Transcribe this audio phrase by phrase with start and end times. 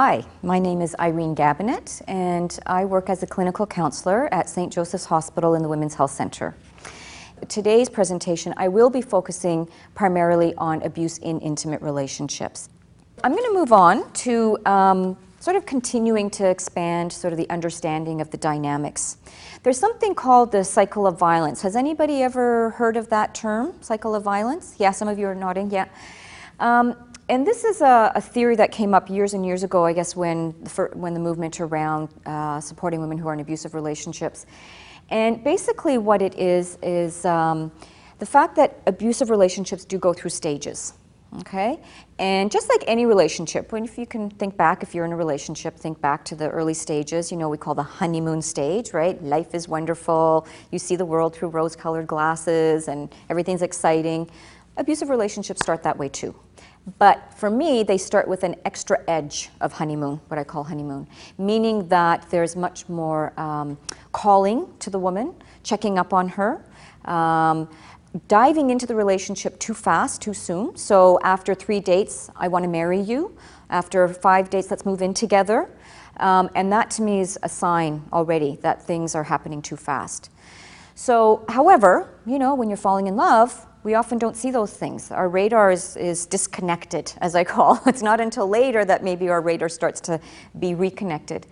[0.00, 4.72] Hi, my name is Irene Gabinet, and I work as a clinical counselor at St.
[4.72, 6.54] Joseph's Hospital in the Women's Health Center.
[7.48, 12.68] Today's presentation, I will be focusing primarily on abuse in intimate relationships.
[13.24, 17.50] I'm going to move on to um, sort of continuing to expand sort of the
[17.50, 19.16] understanding of the dynamics.
[19.64, 21.62] There's something called the cycle of violence.
[21.62, 24.76] Has anybody ever heard of that term, cycle of violence?
[24.78, 25.88] Yeah, some of you are nodding, yeah.
[26.60, 26.94] Um,
[27.28, 30.16] and this is a, a, theory that came up years and years ago, I guess,
[30.16, 34.46] when the, when the movement around uh, supporting women who are in abusive relationships.
[35.10, 37.72] And basically, what it is is um,
[38.18, 40.94] the fact that abusive relationships do go through stages.
[41.40, 41.78] Okay,
[42.18, 45.16] and just like any relationship, when if you can think back, if you're in a
[45.16, 47.30] relationship, think back to the early stages.
[47.30, 49.22] You know, we call the honeymoon stage, right?
[49.22, 50.46] Life is wonderful.
[50.72, 54.30] You see the world through rose-colored glasses, and everything's exciting.
[54.78, 56.34] Abusive relationships start that way too.
[56.98, 61.06] But for me, they start with an extra edge of honeymoon, what I call honeymoon,
[61.36, 63.76] meaning that there's much more um,
[64.12, 66.64] calling to the woman, checking up on her,
[67.04, 67.68] um,
[68.26, 70.76] diving into the relationship too fast, too soon.
[70.76, 73.36] So after three dates, I want to marry you.
[73.68, 75.68] After five dates, let's move in together.
[76.18, 80.30] Um, and that to me is a sign already that things are happening too fast.
[80.94, 85.10] So, however, you know, when you're falling in love, we often don't see those things.
[85.10, 87.80] Our radar is, is disconnected, as I call.
[87.86, 90.20] It's not until later that maybe our radar starts to
[90.58, 91.46] be reconnected.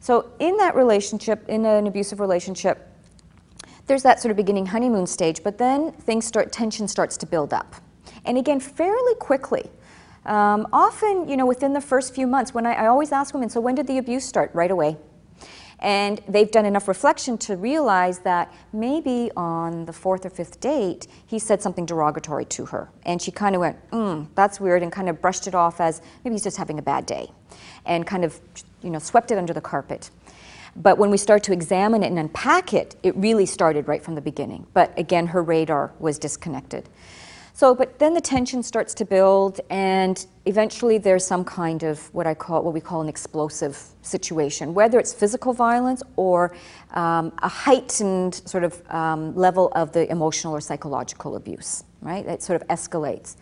[0.00, 2.86] So, in that relationship, in an abusive relationship,
[3.86, 7.54] there's that sort of beginning honeymoon stage, but then things start, tension starts to build
[7.54, 7.74] up.
[8.26, 9.70] And again, fairly quickly.
[10.26, 13.48] Um, often, you know, within the first few months, when I, I always ask women,
[13.48, 14.50] so when did the abuse start?
[14.52, 14.98] Right away.
[15.80, 21.06] And they've done enough reflection to realize that maybe on the fourth or fifth date,
[21.26, 22.90] he said something derogatory to her.
[23.06, 26.02] And she kind of went, hmm, that's weird, and kind of brushed it off as
[26.22, 27.30] maybe he's just having a bad day,
[27.86, 28.38] and kind of,
[28.82, 30.10] you know, swept it under the carpet.
[30.76, 34.14] But when we start to examine it and unpack it, it really started right from
[34.14, 34.66] the beginning.
[34.74, 36.88] But again, her radar was disconnected.
[37.60, 42.26] So, but then the tension starts to build, and eventually there's some kind of what
[42.26, 46.56] I call what we call an explosive situation, whether it's physical violence or
[46.92, 51.84] um, a heightened sort of um, level of the emotional or psychological abuse.
[52.00, 52.24] Right?
[52.24, 53.36] It sort of escalates.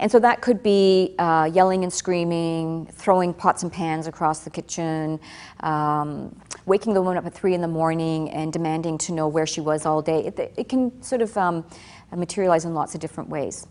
[0.00, 4.50] And so that could be uh, yelling and screaming, throwing pots and pans across the
[4.50, 5.20] kitchen,
[5.60, 6.34] um,
[6.66, 9.60] waking the woman up at three in the morning and demanding to know where she
[9.60, 10.24] was all day.
[10.26, 11.64] It, it can sort of um,
[12.12, 13.66] materialize in lots of different ways.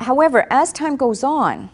[0.00, 1.70] However, as time goes on,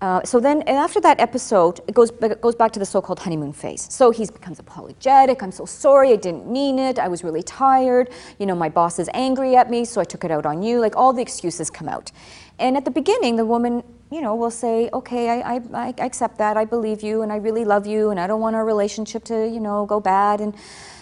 [0.00, 3.52] uh, so then after that episode, it goes, it goes back to the so-called honeymoon
[3.52, 3.86] phase.
[3.92, 5.42] So he becomes apologetic.
[5.42, 6.12] I'm so sorry.
[6.12, 6.98] I didn't mean it.
[6.98, 8.08] I was really tired.
[8.38, 10.80] You know, my boss is angry at me, so I took it out on you.
[10.80, 12.12] Like all the excuses come out.
[12.58, 16.38] And at the beginning, the woman, you know, will say, okay, I, I, I accept
[16.38, 16.56] that.
[16.56, 19.46] I believe you, and I really love you, and I don't want our relationship to,
[19.46, 20.40] you know, go bad.
[20.40, 20.54] And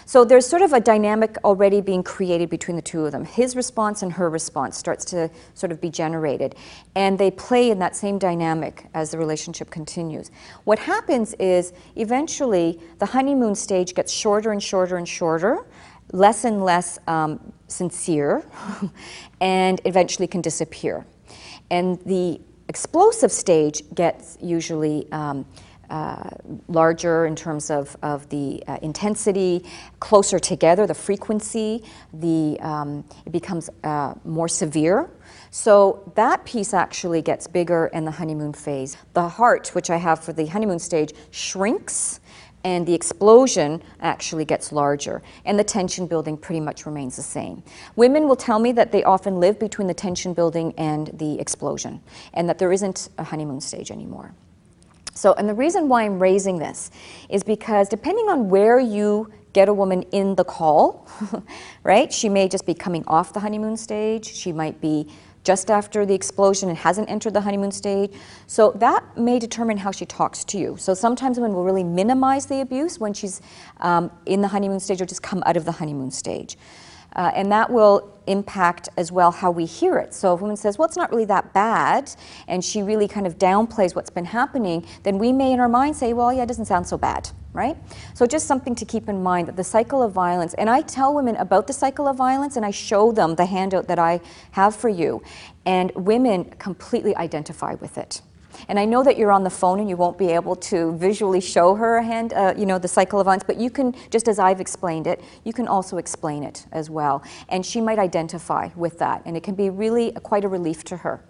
[0.09, 3.25] so there's sort of a dynamic already being created between the two of them.
[3.25, 6.55] His response and her response starts to sort of be generated.
[6.95, 10.31] And they play in that same dynamic as the relationship continues.
[10.63, 15.67] What happens is eventually the honeymoon stage gets shorter and shorter and shorter,
[16.11, 18.43] less and less um, sincere,
[19.41, 21.05] and eventually can disappear.
[21.69, 25.07] And the explosive stage gets usually.
[25.11, 25.45] Um,
[25.89, 26.29] uh,
[26.67, 29.63] larger in terms of, of the uh, intensity,
[29.99, 31.83] closer together, the frequency,
[32.13, 35.09] the, um, it becomes uh, more severe.
[35.51, 38.97] So that piece actually gets bigger in the honeymoon phase.
[39.13, 42.19] The heart, which I have for the honeymoon stage, shrinks
[42.63, 47.63] and the explosion actually gets larger and the tension building pretty much remains the same.
[47.95, 52.01] Women will tell me that they often live between the tension building and the explosion
[52.33, 54.33] and that there isn't a honeymoon stage anymore.
[55.13, 56.91] So, and the reason why I'm raising this
[57.29, 61.07] is because depending on where you get a woman in the call,
[61.83, 62.11] right?
[62.13, 64.25] She may just be coming off the honeymoon stage.
[64.33, 65.07] She might be
[65.43, 68.13] just after the explosion and hasn't entered the honeymoon stage.
[68.47, 70.75] So that may determine how she talks to you.
[70.77, 73.41] So sometimes women will really minimize the abuse when she's
[73.79, 76.57] um, in the honeymoon stage or just come out of the honeymoon stage.
[77.15, 80.13] Uh, and that will impact as well how we hear it.
[80.13, 82.13] So if a woman says, well, it's not really that bad,
[82.47, 85.95] and she really kind of downplays what's been happening, then we may in our mind
[85.95, 87.75] say, well, yeah, it doesn't sound so bad, right?
[88.13, 91.13] So just something to keep in mind that the cycle of violence, and I tell
[91.15, 94.21] women about the cycle of violence and I show them the handout that I
[94.51, 95.23] have for you,
[95.65, 98.21] and women completely identify with it.
[98.67, 101.41] And I know that you're on the phone and you won't be able to visually
[101.41, 104.27] show her a hand, uh, you know, the cycle of violence, but you can, just
[104.27, 107.23] as I've explained it, you can also explain it as well.
[107.49, 110.97] And she might identify with that, and it can be really quite a relief to
[110.97, 111.21] her.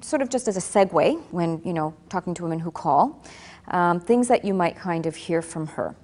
[0.00, 3.22] Sort of just as a segue when, you know, talking to women who call,
[3.68, 5.94] um, things that you might kind of hear from her.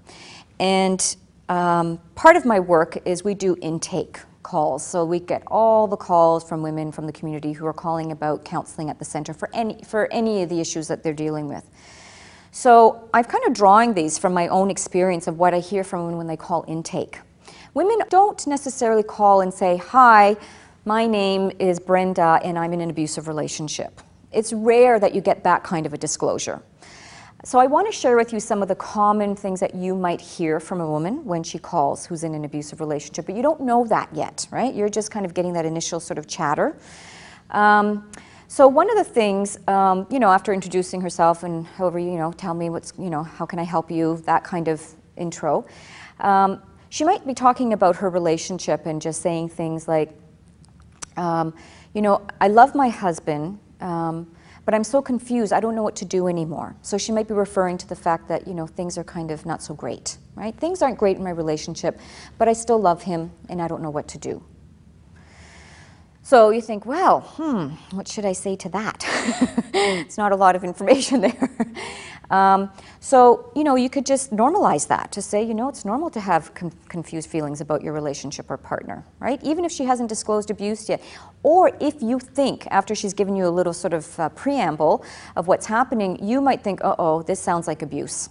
[0.60, 1.16] And
[1.48, 4.82] um, part of my work is we do intake calls.
[4.82, 8.46] So we get all the calls from women from the community who are calling about
[8.46, 11.68] counseling at the center for any, for any of the issues that they're dealing with.
[12.50, 16.04] So I'm kind of drawing these from my own experience of what I hear from
[16.04, 17.18] women when they call intake.
[17.74, 20.34] Women don't necessarily call and say, Hi,
[20.86, 24.00] my name is Brenda and I'm in an abusive relationship.
[24.32, 26.62] It's rare that you get that kind of a disclosure.
[27.44, 30.20] So I want to share with you some of the common things that you might
[30.20, 33.60] hear from a woman when she calls who's in an abusive relationship, but you don't
[33.60, 34.74] know that yet, right?
[34.74, 36.76] You're just kind of getting that initial sort of chatter.
[37.50, 38.10] Um,
[38.48, 42.32] so one of the things, um, you know, after introducing herself and however, you know,
[42.32, 44.82] tell me what's, you know, how can I help you, that kind of
[45.16, 45.64] intro,
[46.18, 50.10] um, she might be talking about her relationship and just saying things like,
[51.16, 51.54] um,
[51.94, 54.34] you know, I love my husband, um,
[54.68, 56.76] but I'm so confused, I don't know what to do anymore.
[56.82, 59.46] So she might be referring to the fact that, you know, things are kind of
[59.46, 60.54] not so great, right?
[60.54, 61.98] Things aren't great in my relationship,
[62.36, 64.44] but I still love him and I don't know what to do.
[66.20, 69.06] So you think, well, hmm, what should I say to that?
[69.72, 71.48] it's not a lot of information there.
[72.30, 72.70] Um,
[73.00, 76.20] so, you know, you could just normalize that to say, you know, it's normal to
[76.20, 79.42] have com- confused feelings about your relationship or partner, right?
[79.42, 81.02] Even if she hasn't disclosed abuse yet.
[81.42, 85.04] Or if you think, after she's given you a little sort of uh, preamble
[85.36, 88.28] of what's happening, you might think, uh oh, this sounds like abuse.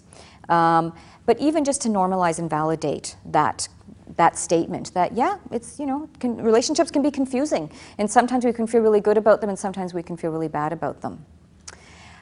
[0.50, 0.94] Um,
[1.26, 3.68] but even just to normalize and validate that
[4.16, 8.54] that statement that yeah it's you know can, relationships can be confusing and sometimes we
[8.54, 11.26] can feel really good about them and sometimes we can feel really bad about them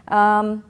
[0.07, 0.63] um,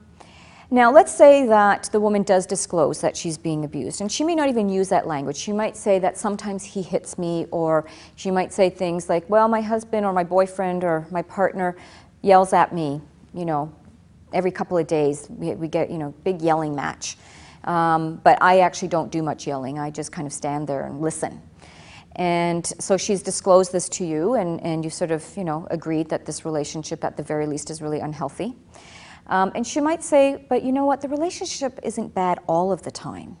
[0.70, 4.34] now, let's say that the woman does disclose that she's being abused, and she may
[4.34, 5.36] not even use that language.
[5.36, 7.86] She might say that sometimes he hits me, or
[8.16, 11.76] she might say things like, well, my husband or my boyfriend or my partner
[12.22, 13.00] yells at me,
[13.32, 13.72] you know,
[14.32, 15.28] every couple of days.
[15.30, 17.16] We, we get, you know, big yelling match.
[17.62, 19.78] Um, but I actually don't do much yelling.
[19.78, 21.40] I just kind of stand there and listen.
[22.16, 26.08] And so she's disclosed this to you, and, and you sort of, you know, agreed
[26.08, 28.56] that this relationship at the very least is really unhealthy.
[29.28, 32.82] Um, and she might say, but you know what, the relationship isn't bad all of
[32.82, 33.36] the time.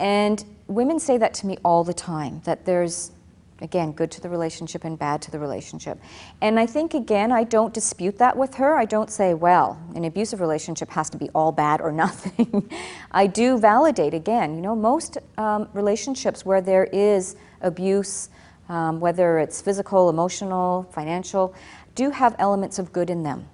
[0.00, 3.12] And women say that to me all the time, that there's,
[3.60, 6.00] again, good to the relationship and bad to the relationship.
[6.40, 8.76] And I think, again, I don't dispute that with her.
[8.76, 12.70] I don't say, well, an abusive relationship has to be all bad or nothing.
[13.12, 18.30] I do validate, again, you know, most um, relationships where there is abuse,
[18.70, 21.54] um, whether it's physical, emotional, financial,
[21.94, 23.46] do have elements of good in them.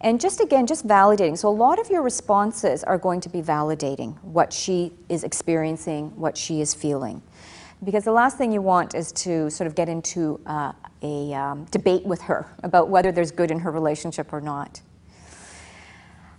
[0.00, 1.36] And just again, just validating.
[1.36, 6.16] So a lot of your responses are going to be validating what she is experiencing,
[6.16, 7.20] what she is feeling.
[7.84, 10.72] Because the last thing you want is to sort of get into uh,
[11.02, 14.80] a um, debate with her about whether there's good in her relationship or not.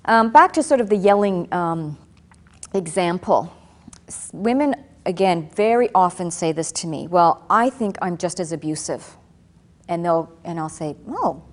[0.06, 1.98] Um, back to sort of the yelling um,
[2.74, 3.54] example.
[4.34, 4.75] Women,
[5.06, 9.18] again, very often say this to me Well, I think I'm just as abusive.
[9.88, 11.44] And, they'll, and I'll say, Oh,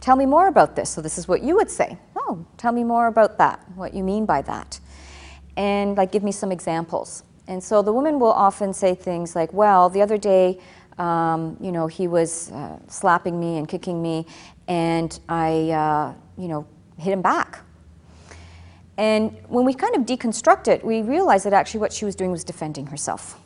[0.00, 0.90] Tell me more about this.
[0.90, 1.98] So, this is what you would say.
[2.16, 4.80] Oh, tell me more about that, what you mean by that.
[5.56, 7.24] And like, give me some examples.
[7.48, 10.60] And so the woman will often say things like, Well, the other day,
[10.98, 14.26] um, you know, he was uh, slapping me and kicking me,
[14.68, 16.66] and I, uh, you know,
[16.98, 17.60] hit him back.
[18.98, 22.32] And when we kind of deconstruct it, we realize that actually what she was doing
[22.32, 23.40] was defending herself.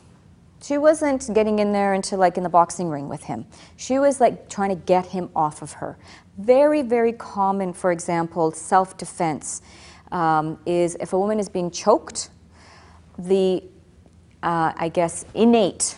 [0.63, 3.45] She wasn't getting in there into like in the boxing ring with him.
[3.75, 5.97] She was like trying to get him off of her.
[6.37, 9.61] Very, very common, for example, self defense
[10.13, 12.29] um, is if a woman is being choked,
[13.17, 13.61] the,
[14.41, 15.97] uh, I guess, innate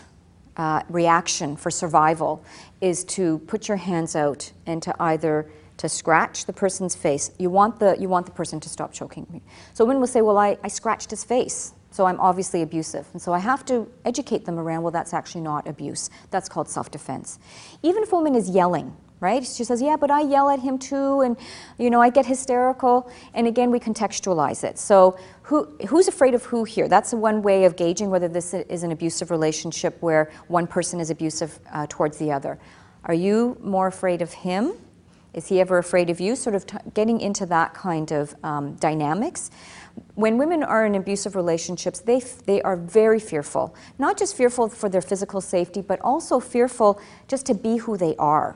[0.58, 2.44] uh, reaction for survival
[2.82, 7.30] is to put your hands out and to either to scratch the person's face.
[7.38, 9.28] You want the, you want the person to stop choking.
[9.30, 9.44] me.
[9.76, 11.74] So women will say, well, I, I scratched his face.
[11.96, 13.08] So I'm obviously abusive.
[13.14, 16.10] And so I have to educate them around, well, that's actually not abuse.
[16.30, 17.40] That's called self defense.
[17.84, 19.46] Even if a woman is yelling, right?
[19.46, 21.38] She says, Yeah, but I yell at him too, and
[21.78, 23.10] you know, I get hysterical.
[23.34, 24.78] And again, we contextualize it.
[24.78, 26.90] So, who, who's afraid of who here?
[26.90, 31.12] That's one way of gauging whether this is an abusive relationship where one person is
[31.12, 32.60] abusive uh, towards the other.
[33.06, 34.74] Are you more afraid of him?
[35.34, 36.36] Is he ever afraid of you?
[36.36, 39.52] Sort of getting into that kind of um, dynamics.
[40.16, 43.76] When women are in abusive relationships, they, they are very fearful.
[44.00, 48.16] Not just fearful for their physical safety, but also fearful just to be who they
[48.18, 48.56] are.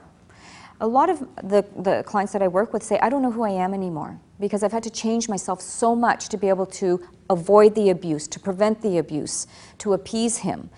[0.82, 3.44] A lot of the, the clients that I work with say, I don't know who
[3.44, 7.06] I am anymore because I've had to change myself so much to be able to
[7.30, 9.46] avoid the abuse, to prevent the abuse,
[9.80, 10.70] to appease him.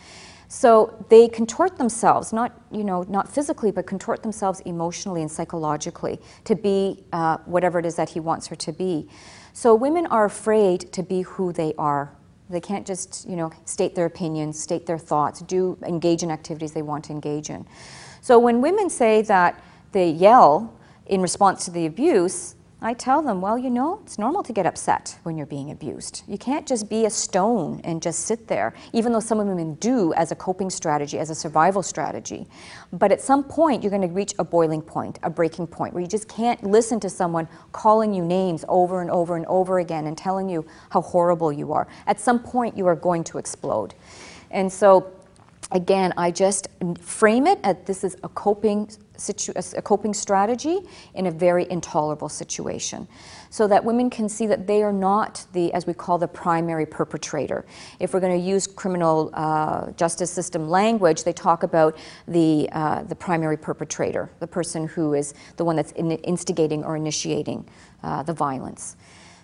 [0.47, 6.19] So they contort themselves, not, you know, not physically, but contort themselves emotionally and psychologically
[6.43, 9.07] to be uh, whatever it is that he wants her to be.
[9.53, 12.11] So women are afraid to be who they are.
[12.49, 16.73] They can't just, you know, state their opinions, state their thoughts, do engage in activities
[16.73, 17.65] they want to engage in.
[18.21, 20.73] So when women say that they yell
[21.05, 24.65] in response to the abuse, I tell them, well, you know, it's normal to get
[24.65, 26.23] upset when you're being abused.
[26.27, 30.13] You can't just be a stone and just sit there, even though some women do
[30.15, 32.47] as a coping strategy, as a survival strategy.
[32.91, 36.01] But at some point, you're going to reach a boiling point, a breaking point, where
[36.01, 40.07] you just can't listen to someone calling you names over and over and over again
[40.07, 41.87] and telling you how horrible you are.
[42.07, 43.93] At some point, you are going to explode.
[44.49, 45.13] And so,
[45.71, 46.67] again, I just
[46.99, 48.89] frame it as this is a coping
[49.75, 50.79] a coping strategy
[51.13, 53.07] in a very intolerable situation
[53.49, 56.85] so that women can see that they are not the, as we call the primary
[56.85, 57.65] perpetrator.
[57.99, 61.97] If we're going to use criminal uh, justice system language, they talk about
[62.27, 66.95] the, uh, the primary perpetrator, the person who is the one that's in- instigating or
[66.95, 67.67] initiating
[68.03, 68.95] uh, the violence.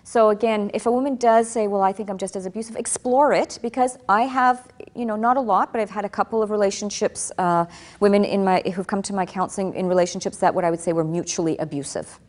[0.08, 3.34] So again, if a woman does say, "Well, I think I'm just as abusive," explore
[3.34, 6.50] it because I have, you know, not a lot, but I've had a couple of
[6.50, 7.66] relationships, uh,
[8.00, 10.94] women in my who've come to my counseling in relationships that what I would say
[10.94, 12.20] were mutually abusive.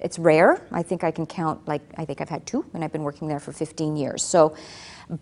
[0.00, 0.66] It's rare.
[0.72, 3.28] I think I can count like I think I've had two, and I've been working
[3.28, 4.24] there for 15 years.
[4.24, 4.56] So,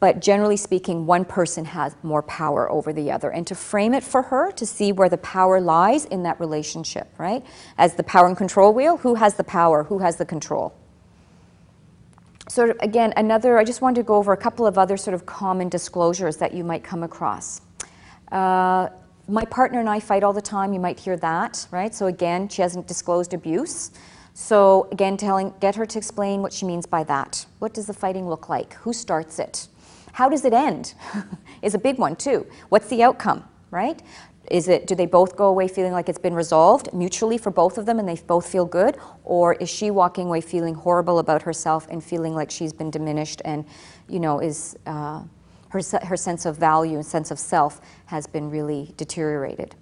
[0.00, 4.02] but generally speaking, one person has more power over the other, and to frame it
[4.02, 7.44] for her to see where the power lies in that relationship, right?
[7.76, 9.84] As the power and control wheel, who has the power?
[9.84, 10.72] Who has the control?
[12.50, 15.14] Sort of again another i just wanted to go over a couple of other sort
[15.14, 17.60] of common disclosures that you might come across.
[18.32, 18.88] Uh,
[19.28, 20.72] my partner and i fight all the time.
[20.72, 21.94] You might hear that right?
[21.94, 23.92] So again she hasn't disclosed abuse.
[24.34, 27.46] So again telling get her to explain what she means by that.
[27.60, 28.74] What does the fighting look like?
[28.82, 29.68] Who starts it?
[30.12, 30.94] How does it end?
[31.62, 32.46] Is a big one too.
[32.68, 34.02] What's the outcome right
[34.48, 37.78] is it, do they both go away feeling like it's been resolved mutually for both
[37.78, 38.96] of them and they both feel good?
[39.24, 43.42] Or is she walking away feeling horrible about herself and feeling like she's been diminished
[43.44, 43.64] and,
[44.08, 45.22] you know, is, uh,
[45.68, 49.76] her, her sense of value and sense of self has been really deteriorated.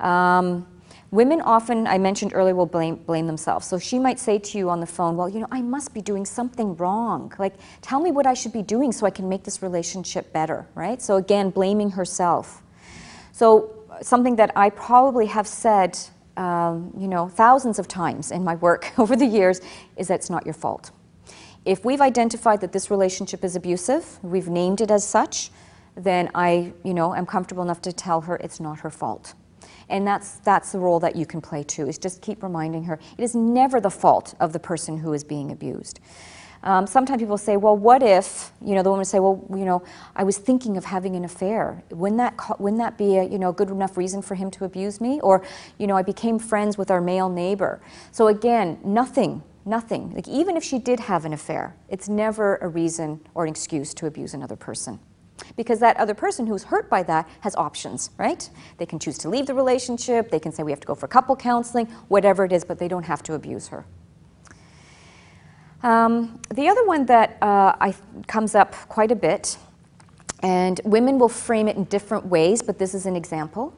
[0.00, 0.66] Um,
[1.10, 3.66] women often, I mentioned earlier, will blame, blame themselves.
[3.66, 6.00] So she might say to you on the phone, Well, you know, I must be
[6.00, 7.32] doing something wrong.
[7.38, 10.66] Like, tell me what I should be doing so I can make this relationship better,
[10.74, 11.00] right?
[11.02, 12.62] So again, blaming herself.
[13.36, 15.98] So something that I probably have said,
[16.38, 19.60] um, you know, thousands of times in my work over the years
[19.98, 20.90] is that it's not your fault.
[21.66, 25.50] If we've identified that this relationship is abusive, we've named it as such,
[25.96, 29.34] then I, you know, am comfortable enough to tell her it's not her fault.
[29.90, 32.98] And that's, that's the role that you can play too, is just keep reminding her
[33.18, 36.00] it is never the fault of the person who is being abused.
[36.66, 39.84] Um, sometimes people say, well, what if, you know, the woman say, well, you know,
[40.16, 41.84] I was thinking of having an affair.
[41.90, 45.00] Wouldn't that, wouldn't that be a, you know, good enough reason for him to abuse
[45.00, 45.20] me?
[45.20, 45.44] Or,
[45.78, 47.80] you know, I became friends with our male neighbor.
[48.10, 50.12] So again, nothing, nothing.
[50.12, 53.94] Like even if she did have an affair, it's never a reason or an excuse
[53.94, 54.98] to abuse another person.
[55.54, 58.50] Because that other person who's hurt by that has options, right?
[58.78, 61.06] They can choose to leave the relationship, they can say we have to go for
[61.06, 63.86] couple counseling, whatever it is, but they don't have to abuse her.
[65.86, 67.94] Um, the other one that uh, I,
[68.26, 69.56] comes up quite a bit,
[70.42, 73.72] and women will frame it in different ways, but this is an example.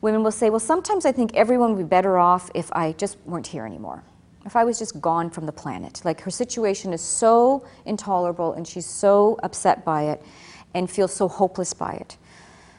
[0.00, 3.18] Women will say, Well, sometimes I think everyone would be better off if I just
[3.26, 4.02] weren't here anymore.
[4.46, 6.00] If I was just gone from the planet.
[6.06, 10.22] Like her situation is so intolerable and she's so upset by it
[10.72, 12.16] and feels so hopeless by it.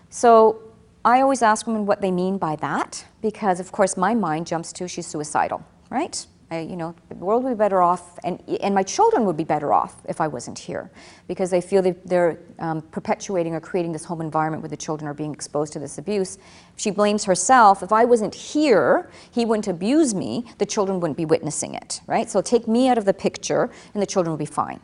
[0.09, 0.63] So
[1.05, 4.73] I always ask women what they mean by that because, of course, my mind jumps
[4.73, 6.25] to she's suicidal, right?
[6.49, 9.43] I, you know, the world would be better off, and, and my children would be
[9.43, 10.89] better off if I wasn't here,
[11.27, 15.09] because they feel that they're um, perpetuating or creating this home environment where the children
[15.09, 16.37] are being exposed to this abuse.
[16.77, 17.83] She blames herself.
[17.83, 20.45] If I wasn't here, he wouldn't abuse me.
[20.57, 22.29] The children wouldn't be witnessing it, right?
[22.29, 24.79] So take me out of the picture, and the children would be fine.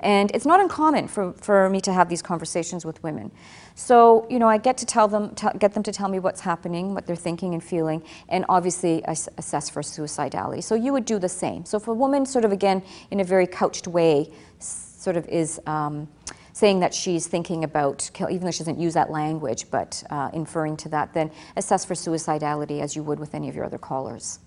[0.00, 3.32] And it's not uncommon for, for me to have these conversations with women.
[3.78, 6.94] So, you know, I get to tell them, get them to tell me what's happening,
[6.94, 10.64] what they're thinking and feeling, and obviously assess for suicidality.
[10.64, 11.66] So you would do the same.
[11.66, 15.60] So if a woman sort of, again, in a very couched way, sort of is
[15.66, 16.08] um,
[16.54, 20.78] saying that she's thinking about, even though she doesn't use that language, but uh, inferring
[20.78, 24.38] to that, then assess for suicidality as you would with any of your other callers.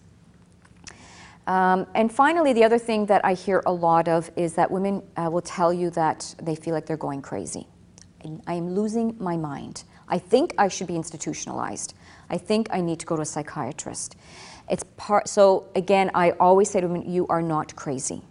[1.46, 5.04] Um, and finally, the other thing that I hear a lot of is that women
[5.16, 7.68] uh, will tell you that they feel like they're going crazy.
[8.48, 9.84] I am losing my mind.
[10.08, 11.94] I think I should be institutionalized.
[12.30, 14.16] I think I need to go to a psychiatrist.
[14.70, 15.28] It's part.
[15.28, 18.22] So again, I always say to women, "You are not crazy."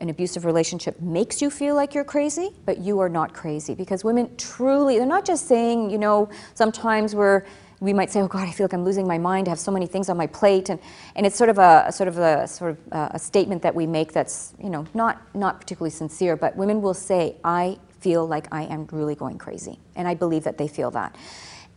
[0.00, 4.04] An abusive relationship makes you feel like you're crazy, but you are not crazy because
[4.04, 7.44] women truly—they're not just saying, you know, sometimes we're
[7.80, 9.48] we might say, "Oh God, I feel like I'm losing my mind.
[9.48, 10.80] I have so many things on my plate," and,
[11.14, 13.86] and it's sort of a, a sort of a sort of a statement that we
[13.86, 16.36] make that's you know not not particularly sincere.
[16.36, 20.44] But women will say, "I feel like I am really going crazy," and I believe
[20.44, 21.16] that they feel that.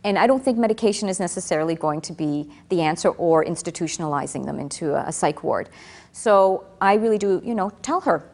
[0.04, 4.58] And I don't think medication is necessarily going to be the answer or institutionalizing them
[4.58, 5.68] into a, a psych ward.
[6.10, 8.28] So I really do, you know, tell her,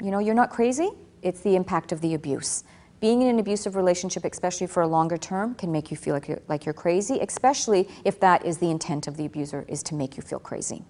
[0.00, 0.90] you know, you're not crazy.
[1.22, 2.62] It's the impact of the abuse
[3.00, 6.28] being in an abusive relationship, especially for a longer term, can make you feel like
[6.28, 9.94] you're, like you're crazy, especially if that is the intent of the abuser, is to
[9.94, 10.82] make you feel crazy.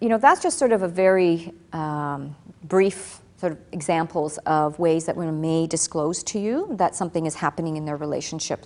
[0.00, 5.04] You know, that's just sort of a very um, brief sort of examples of ways
[5.06, 8.64] that women may disclose to you that something is happening in their relationship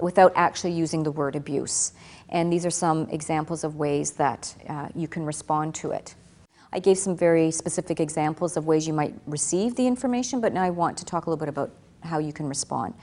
[0.00, 1.92] without actually using the word abuse.
[2.28, 6.14] And these are some examples of ways that uh, you can respond to it.
[6.72, 10.62] I gave some very specific examples of ways you might receive the information, but now
[10.62, 11.70] I want to talk a little bit about
[12.02, 12.94] how you can respond.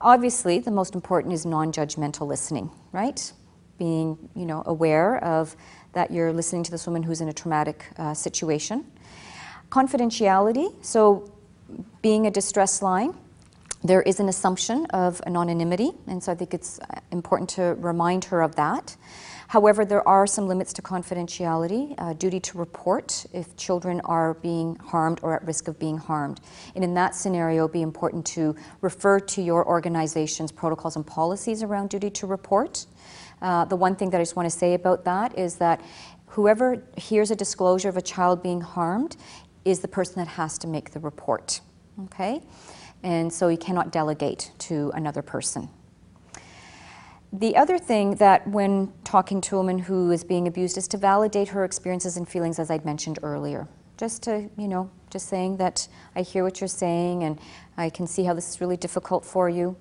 [0.00, 3.32] Obviously, the most important is non-judgmental listening, right?
[3.78, 5.56] Being, you know, aware of
[5.92, 8.84] that you're listening to this woman who's in a traumatic uh, situation.
[9.76, 11.30] Confidentiality, so
[12.00, 13.12] being a distress line,
[13.84, 18.24] there is an assumption of anonymity, and so I think it's uh, important to remind
[18.24, 18.96] her of that.
[19.48, 24.76] However, there are some limits to confidentiality, uh, duty to report if children are being
[24.76, 26.40] harmed or at risk of being harmed.
[26.74, 31.06] And in that scenario, it would be important to refer to your organization's protocols and
[31.06, 32.86] policies around duty to report.
[33.42, 35.82] Uh, the one thing that I just want to say about that is that
[36.28, 39.16] whoever hears a disclosure of a child being harmed
[39.66, 41.60] is the person that has to make the report.
[42.04, 42.40] Okay?
[43.02, 45.68] And so you cannot delegate to another person.
[47.32, 50.96] The other thing that when talking to a woman who is being abused is to
[50.96, 53.66] validate her experiences and feelings as I'd mentioned earlier.
[53.98, 57.38] Just to, you know, just saying that I hear what you're saying and
[57.76, 59.76] I can see how this is really difficult for you.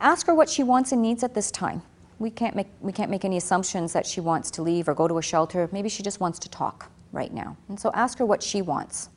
[0.00, 1.82] Ask her what she wants and needs at this time.
[2.18, 5.06] We can't make, we can't make any assumptions that she wants to leave or go
[5.08, 5.68] to a shelter.
[5.72, 7.56] Maybe she just wants to talk right now.
[7.68, 9.08] And so ask her what she wants.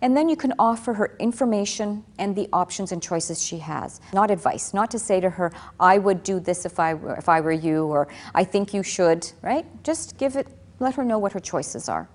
[0.00, 4.32] And then you can offer her information and the options and choices she has, not
[4.32, 7.40] advice, not to say to her, I would do this if I were, if I
[7.40, 9.64] were you, or I think you should, right?
[9.84, 10.48] Just give it,
[10.80, 12.08] let her know what her choices are.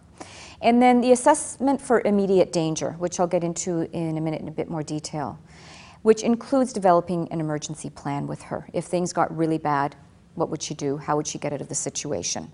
[0.62, 4.50] And then the assessment for immediate danger, which I'll get into in a minute in
[4.50, 5.40] a bit more detail,
[6.02, 8.68] which includes developing an emergency plan with her.
[8.74, 9.96] If things got really bad,
[10.36, 10.98] what would she do?
[10.98, 12.52] How would she get out of the situation?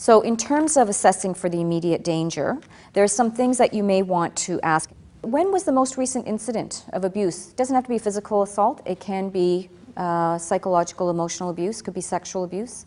[0.00, 2.56] So, in terms of assessing for the immediate danger,
[2.94, 4.88] there are some things that you may want to ask.
[5.20, 7.50] When was the most recent incident of abuse?
[7.50, 11.92] It doesn't have to be physical assault, it can be uh, psychological, emotional abuse, could
[11.92, 12.86] be sexual abuse.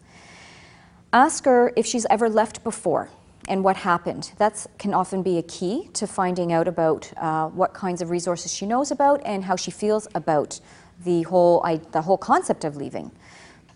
[1.13, 3.12] Ask her if she's ever left before
[3.47, 4.32] and what happened.
[4.38, 8.52] That can often be a key to finding out about uh, what kinds of resources
[8.52, 10.60] she knows about and how she feels about
[11.04, 13.12] the whole, I, the whole concept of leaving.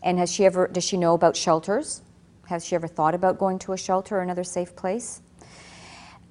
[0.02, 2.02] And has she ever, does she know about shelters?
[2.48, 5.22] Has she ever thought about going to a shelter or another safe place?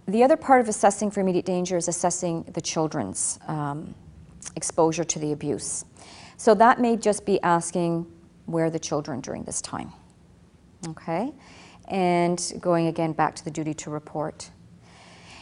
[0.08, 3.94] The other part of assessing for immediate danger is assessing the children's um,
[4.54, 5.84] exposure to the abuse.
[6.36, 8.06] So that may just be asking
[8.46, 9.92] where are the children during this time.
[10.88, 11.32] Okay?
[11.88, 14.50] And going again back to the duty to report.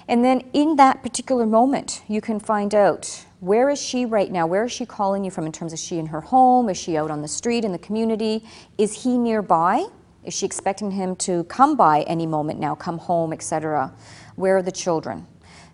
[0.08, 4.46] And then in that particular moment, you can find out where is she right now?
[4.46, 6.68] Where is she calling you from in terms of she in her home?
[6.68, 8.44] Is she out on the street in the community?
[8.76, 9.86] Is he nearby?
[10.24, 13.92] Is she expecting him to come by any moment now, come home, etc.?
[14.36, 15.26] Where are the children?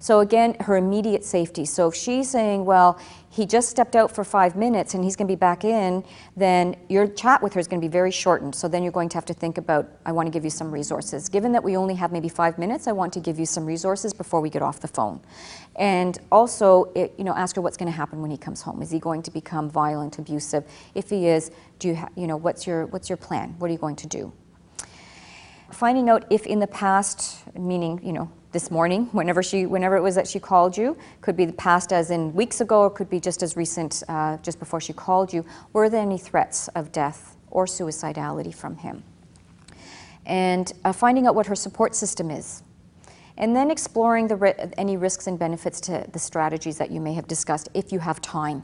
[0.03, 1.67] So again, her immediate safety.
[1.67, 5.29] So if she's saying, well, he just stepped out for five minutes and he's going
[5.29, 6.03] to be back in,
[6.39, 8.55] then your chat with her is going to be very shortened.
[8.55, 10.73] So then you're going to have to think about, I want to give you some
[10.73, 11.29] resources.
[11.29, 14.15] Given that we only have maybe five minutes, I want to give you some resources
[14.15, 15.21] before we get off the phone.
[15.77, 18.81] And also, it, you know, ask her what's going to happen when he comes home.
[18.81, 20.65] Is he going to become violent, abusive?
[20.95, 23.55] If he is, do you, you know, what's your, what's your plan?
[23.59, 24.33] What are you going to do?
[25.71, 30.03] Finding out if in the past, meaning, you know, this morning, whenever she, whenever it
[30.03, 33.09] was that she called you, could be the past as in weeks ago, or could
[33.09, 35.45] be just as recent, uh, just before she called you.
[35.73, 39.05] Were there any threats of death or suicidality from him?
[40.27, 42.63] And uh, finding out what her support system is.
[43.41, 47.27] And then exploring the any risks and benefits to the strategies that you may have
[47.27, 48.63] discussed if you have time.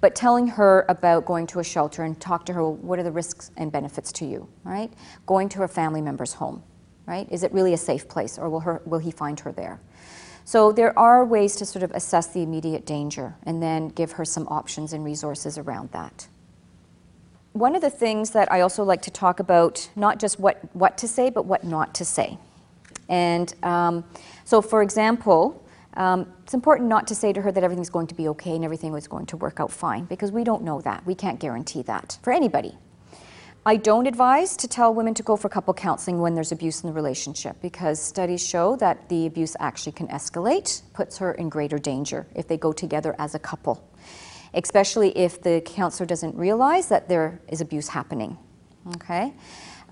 [0.00, 3.12] But telling her about going to a shelter and talk to her, what are the
[3.12, 4.90] risks and benefits to you, right?
[5.26, 6.62] Going to a family member's home
[7.06, 7.28] right?
[7.30, 9.80] Is it really a safe place or will, her, will he find her there?
[10.44, 14.24] So there are ways to sort of assess the immediate danger and then give her
[14.24, 16.26] some options and resources around that.
[17.52, 20.96] One of the things that I also like to talk about, not just what, what
[20.98, 22.38] to say, but what not to say.
[23.08, 24.04] And um,
[24.44, 25.62] so, for example,
[25.94, 28.64] um, it's important not to say to her that everything's going to be okay and
[28.64, 31.04] everything is going to work out fine because we don't know that.
[31.06, 32.76] We can't guarantee that for anybody.
[33.64, 36.88] I don't advise to tell women to go for couple counseling when there's abuse in
[36.88, 41.78] the relationship because studies show that the abuse actually can escalate, puts her in greater
[41.78, 43.88] danger if they go together as a couple,
[44.54, 48.36] especially if the counselor doesn't realize that there is abuse happening.
[48.96, 49.32] Okay?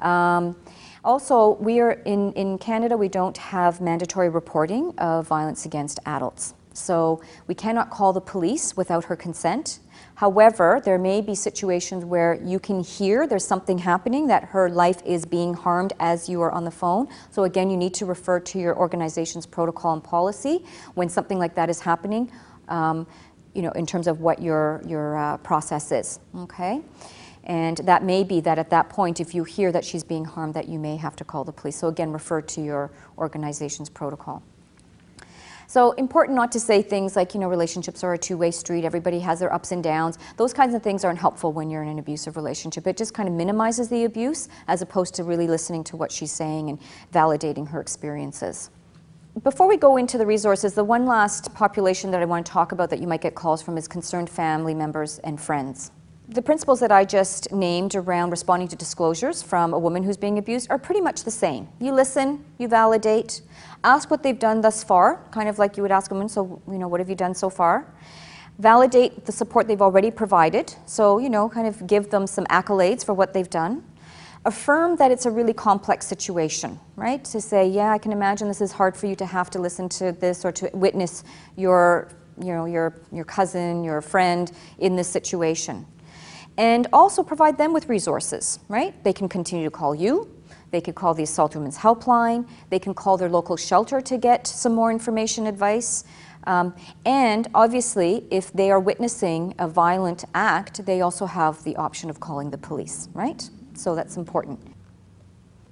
[0.01, 0.57] Um,
[1.05, 6.55] also, we are in, in Canada, we don't have mandatory reporting of violence against adults.
[6.73, 9.81] So we cannot call the police without her consent.
[10.15, 15.03] However, there may be situations where you can hear there's something happening, that her life
[15.05, 17.09] is being harmed as you are on the phone.
[17.31, 21.55] So, again, you need to refer to your organization's protocol and policy when something like
[21.55, 22.31] that is happening,
[22.69, 23.07] um,
[23.55, 26.21] you know, in terms of what your, your uh, process is.
[26.37, 26.83] Okay?
[27.51, 30.55] And that may be that at that point, if you hear that she's being harmed,
[30.55, 31.75] that you may have to call the police.
[31.75, 34.45] So, again, refer to your organization's protocol.
[35.67, 39.19] So important not to say things like, you know, relationships are a two-way street, everybody
[39.19, 40.17] has their ups and downs.
[40.37, 42.87] Those kinds of things aren't helpful when you're in an abusive relationship.
[42.87, 46.31] It just kind of minimizes the abuse as opposed to really listening to what she's
[46.31, 46.79] saying and
[47.13, 48.71] validating her experiences.
[49.43, 52.71] Before we go into the resources, the one last population that I want to talk
[52.71, 55.91] about that you might get calls from is concerned family members and friends.
[56.31, 60.39] The principles that I just named around responding to disclosures from a woman who's being
[60.39, 61.67] abused are pretty much the same.
[61.81, 63.43] You listen, you validate,
[63.83, 66.61] Ask what they've done thus far, kind of like you would ask a woman, so,
[66.71, 67.87] you know, what have you done so far?
[68.59, 73.05] Validate the support they've already provided, so, you know, kind of give them some accolades
[73.05, 73.83] for what they've done.
[74.45, 77.25] Affirm that it's a really complex situation, right?
[77.25, 79.89] To say, yeah, I can imagine this is hard for you to have to listen
[79.91, 81.25] to this or to witness
[81.57, 85.87] your, you know, your, your cousin, your friend in this situation.
[86.61, 88.93] And also provide them with resources, right?
[89.03, 90.29] They can continue to call you,
[90.71, 92.49] they could call the Assault Women's Helpline.
[92.71, 96.05] They can call their local shelter to get some more information, advice.
[96.45, 102.09] Um, and obviously, if they are witnessing a violent act, they also have the option
[102.09, 103.49] of calling the police, right?
[103.75, 104.61] So that's important.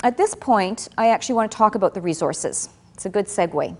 [0.03, 2.69] At this point, I actually want to talk about the resources.
[2.95, 3.77] It's a good segue.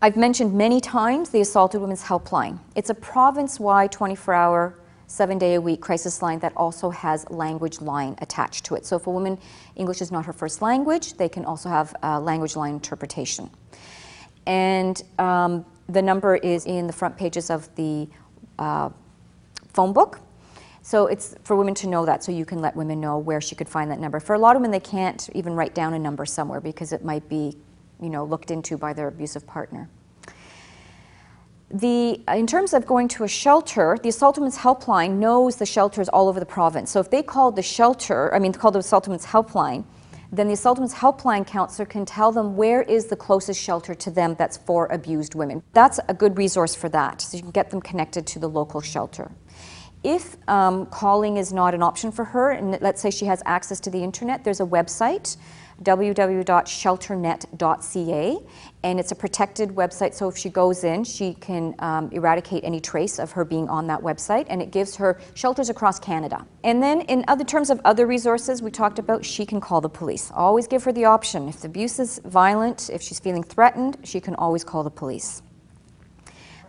[0.00, 2.58] I've mentioned many times the Assaulted Women's Helpline.
[2.74, 4.81] It's a province wide 24 hour
[5.12, 8.86] seven day a week crisis line that also has language line attached to it.
[8.86, 9.38] So if a woman,
[9.76, 13.50] English is not her first language, they can also have language line interpretation.
[14.46, 18.08] And um, the number is in the front pages of the
[18.58, 18.88] uh,
[19.74, 20.18] phone book.
[20.80, 23.54] So it's for women to know that, so you can let women know where she
[23.54, 24.18] could find that number.
[24.18, 27.04] For a lot of women, they can't even write down a number somewhere because it
[27.04, 27.56] might be,
[28.00, 29.90] you know, looked into by their abusive partner
[31.72, 35.66] the, uh, in terms of going to a shelter, the Assault Women's Helpline knows the
[35.66, 36.90] shelters all over the province.
[36.90, 39.84] So if they call the shelter, I mean, call the Assault Women's Helpline,
[40.30, 44.10] then the Assault Women's Helpline counselor can tell them where is the closest shelter to
[44.10, 45.62] them that's for abused women.
[45.72, 47.22] That's a good resource for that.
[47.22, 49.30] So you can get them connected to the local shelter.
[50.04, 53.78] If um, calling is not an option for her, and let's say she has access
[53.80, 55.36] to the internet, there's a website
[55.82, 58.38] www.shelternet.ca,
[58.84, 60.12] and it's a protected website.
[60.14, 63.86] So if she goes in, she can um, eradicate any trace of her being on
[63.88, 66.46] that website, and it gives her shelters across Canada.
[66.62, 69.88] And then, in other terms of other resources we talked about, she can call the
[69.88, 70.30] police.
[70.34, 71.48] Always give her the option.
[71.48, 75.42] If the abuse is violent, if she's feeling threatened, she can always call the police.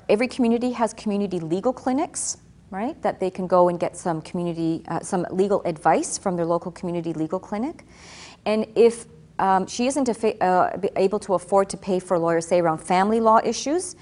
[0.10, 2.38] Every community has community legal clinics
[2.74, 3.00] right?
[3.04, 6.72] That they can go and get some community, uh, some legal advice from their local
[6.72, 7.86] community legal clinic.
[8.46, 9.06] And if
[9.40, 10.10] um, she isn't
[10.42, 13.96] uh, able to afford to pay for a lawyer, say around family law issues,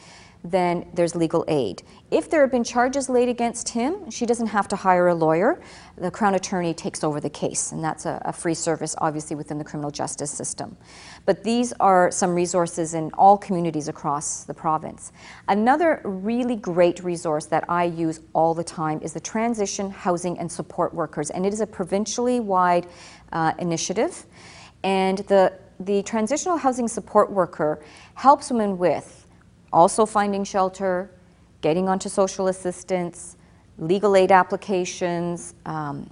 [0.43, 1.83] then there's legal aid.
[2.09, 5.61] If there have been charges laid against him, she doesn't have to hire a lawyer.
[5.97, 9.57] The Crown Attorney takes over the case, and that's a, a, free service, obviously, within
[9.59, 10.77] the criminal justice system.
[11.25, 15.11] But these are some resources in all communities across the province.
[15.47, 20.51] Another really great resource that I use all the time is the Transition Housing and
[20.51, 22.87] Support Workers, and it is a provincially wide
[23.31, 24.25] uh, initiative.
[24.83, 25.53] And the
[25.85, 29.25] the transitional housing support worker helps women with
[29.73, 31.09] also finding shelter,
[31.61, 33.37] getting onto social assistance,
[33.77, 36.09] legal aid applications, um,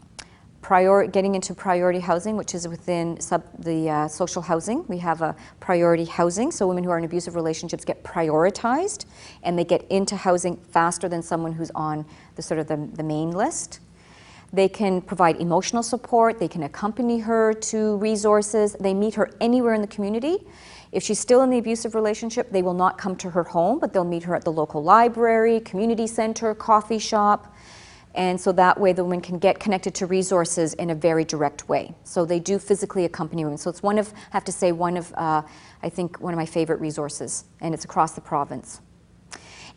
[0.62, 4.86] prior, getting into priority housing, which is within sub, the uh, social housing.
[4.88, 9.06] We have a priority housing, so women who are in abusive relationships get prioritized
[9.44, 13.04] and they get into housing faster than someone who's on the sort of the, the
[13.04, 13.80] main list.
[14.52, 19.76] They can provide emotional support, they can accompany her to resources, they meet her anywhere
[19.76, 20.40] in the community.
[20.92, 23.94] If she's still in the abusive relationship, they will not come to her home, but
[23.94, 27.56] they'll meet her at the local library, community center, coffee shop.
[28.20, 31.70] And so that way the woman can get connected to resources in a very direct
[31.70, 31.96] way.
[32.04, 33.58] So they do physically accompany women.
[33.58, 35.42] So it's one of, I have to say, one of, uh,
[35.82, 38.82] I think, one of my favorite resources, and it's across the province.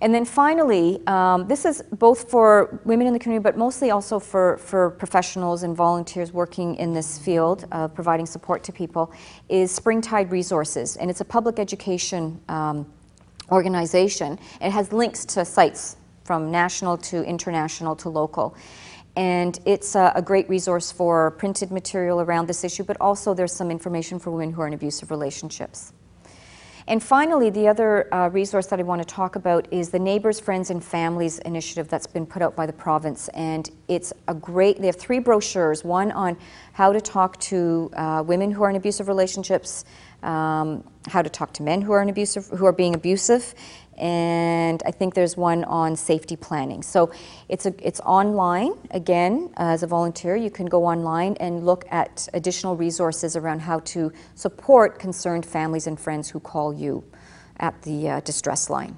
[0.00, 4.18] And then finally, um, this is both for women in the community, but mostly also
[4.18, 9.12] for, for professionals and volunteers working in this field, uh, providing support to people,
[9.48, 10.96] is Springtide Resources.
[10.96, 12.86] And it's a public education um,
[13.50, 14.38] organization.
[14.60, 18.56] It has links to sites from national to international to local.
[19.16, 23.52] And it's a, a, great resource for printed material around this issue, but also there's
[23.52, 25.92] some information for women who are in abusive relationships.
[26.86, 30.38] And finally, the other uh, resource that I want to talk about is the Neighbors,
[30.38, 33.28] Friends, and Families initiative that's been put out by the province.
[33.28, 36.36] And it's a great, they have three brochures one on
[36.74, 39.86] how to talk to uh, women who are in abusive relationships,
[40.22, 43.54] um, how to talk to men who are in abusive, who are being abusive,
[43.98, 46.82] and I think there's one on safety planning.
[46.82, 47.10] So
[47.48, 48.72] it's, a, it's online.
[48.90, 53.80] Again, as a volunteer, you can go online and look at additional resources around how
[53.80, 57.04] to support concerned families and friends who call you
[57.60, 58.96] at the uh, distress line.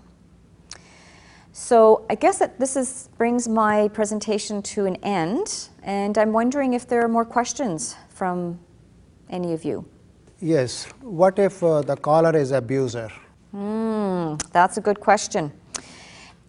[1.53, 6.75] So I guess that this is, brings my presentation to an end, and I'm wondering
[6.75, 8.59] if there are more questions from
[9.31, 9.87] any of you.
[10.41, 10.85] Yes.
[11.01, 13.11] What if uh, the caller is abuser?
[13.57, 15.51] Mm, that's a good question.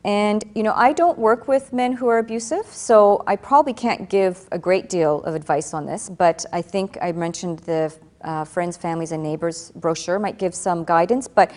[0.03, 4.09] And, you know, I don't work with men who are abusive, so I probably can't
[4.09, 8.43] give a great deal of advice on this, but I think I mentioned the uh,
[8.43, 11.27] Friends, Families, and Neighbors brochure might give some guidance.
[11.27, 11.51] But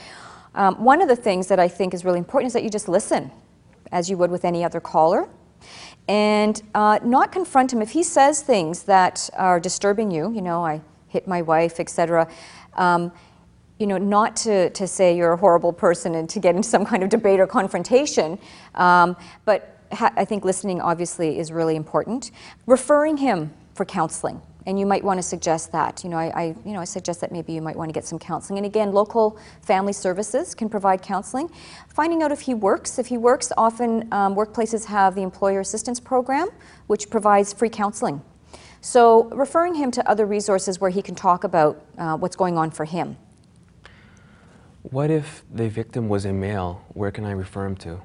[0.54, 2.88] um, one of the things that I think is really important is that you just
[2.88, 3.30] listen,
[3.90, 5.28] as you would with any other caller,
[6.08, 7.82] and uh, not confront him.
[7.82, 12.28] If he says things that are disturbing you, you know, I hit my wife, etc.,
[12.74, 13.10] um,
[13.80, 16.84] you know, not to, to say you're a horrible person and to get into some
[16.84, 18.38] kind of debate or confrontation,
[18.74, 19.16] um,
[19.46, 22.30] but I think listening obviously is really important.
[22.66, 26.04] Referring him for counseling, and you might want to suggest that.
[26.04, 28.04] You know, I, I, you know, I suggest that maybe you might want to get
[28.04, 28.58] some counseling.
[28.58, 31.50] And again, local family services can provide counseling.
[31.88, 32.98] Finding out if he works.
[32.98, 36.50] If he works, often um, workplaces have the employer assistance program,
[36.86, 38.20] which provides free counseling.
[38.82, 42.70] So referring him to other resources where he can talk about uh, what's going on
[42.70, 43.16] for him.
[44.82, 46.84] What if the victim was a male?
[46.94, 48.00] Where can I refer him to?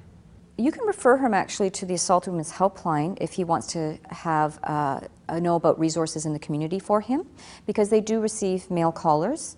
[0.58, 4.60] You can refer him actually to the Assault Women's Helpline if he wants to have
[4.64, 7.26] uh, know about resources in the community for him,
[7.66, 9.58] because they do receive male callers.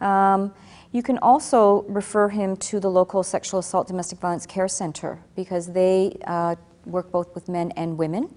[0.00, 0.54] Um,
[0.92, 5.72] you can also refer him to the local Sexual Assault Domestic Violence Care Center because
[5.72, 8.34] they uh, work both with men and women.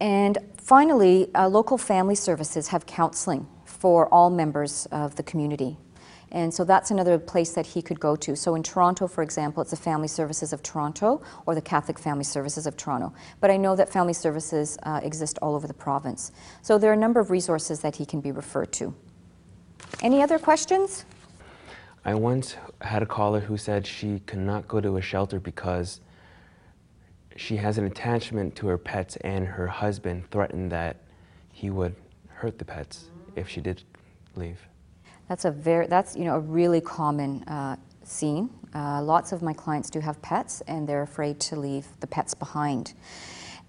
[0.00, 5.76] And finally, uh, local family services have counseling for all members of the community.
[6.30, 8.36] And so that's another place that he could go to.
[8.36, 12.24] So in Toronto, for example, it's the Family Services of Toronto or the Catholic Family
[12.24, 13.12] Services of Toronto.
[13.40, 16.32] But I know that family services uh, exist all over the province.
[16.62, 18.94] So there are a number of resources that he can be referred to.
[20.02, 21.04] Any other questions?
[22.04, 26.00] I once had a caller who said she could not go to a shelter because
[27.36, 30.96] she has an attachment to her pets and her husband threatened that
[31.52, 31.94] he would
[32.28, 33.82] hurt the pets if she did
[34.36, 34.60] leave.
[35.28, 38.50] That's a very that's you know a really common uh, scene.
[38.74, 42.34] Uh, lots of my clients do have pets, and they're afraid to leave the pets
[42.34, 42.94] behind.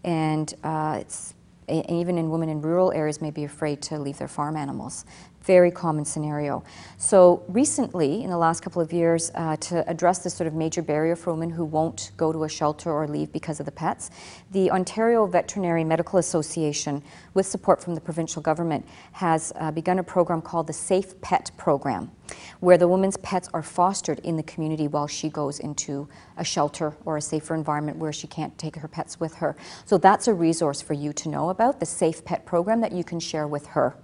[0.04, 1.34] And uh, it's
[1.70, 5.06] e- even in women in rural areas, may be afraid to leave their farm animals.
[5.50, 6.64] Very common scenario.
[7.00, 10.84] So, recently, in the last couple of years, uh, to address this sort of major
[10.84, 14.12] barrier for women who won't go to a shelter or leave because of the pets,
[14.52, 17.02] the Ontario Veterinary Medical Association,
[17.34, 21.50] with support from the provincial government, has uh, begun a program called the Safe Pet
[21.58, 22.12] Program,
[22.60, 26.08] where the woman's pets are fostered in the community while she goes into
[26.38, 29.56] a shelter or a safer environment where she can't take her pets with her.
[29.86, 33.04] So, that's a resource for you to know about the Safe Pet Program that you
[33.04, 33.96] can share with her.